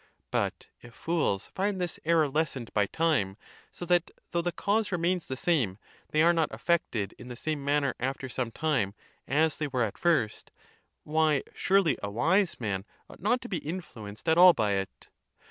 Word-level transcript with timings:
But 0.31 0.65
if 0.81 0.95
fools 0.95 1.45
find 1.53 1.79
this 1.79 1.99
error 2.05 2.27
lessened 2.27 2.73
by 2.73 2.87
time, 2.87 3.37
so 3.71 3.85
that, 3.85 4.09
though 4.31 4.41
the 4.41 4.51
cause 4.51 4.91
remains 4.91 5.27
the 5.27 5.37
same, 5.37 5.77
they 6.09 6.23
are 6.23 6.33
not 6.33 6.51
affected 6.51 7.13
in 7.19 7.27
the 7.27 7.35
same 7.35 7.63
manner, 7.63 7.93
after 7.99 8.27
some 8.27 8.49
time, 8.49 8.95
as 9.27 9.57
they 9.57 9.67
were 9.67 9.83
at 9.83 9.99
first, 9.99 10.49
why, 11.03 11.43
surely 11.53 11.99
a 12.01 12.09
wise 12.09 12.59
man 12.59 12.83
ought 13.11 13.21
not 13.21 13.41
to 13.41 13.47
be 13.49 13.57
influenced 13.59 14.27
at 14.27 14.39
all 14.39 14.53
by 14.53 14.71
it. 14.71 15.09